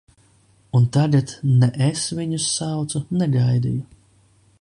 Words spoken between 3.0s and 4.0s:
ne gaidīju.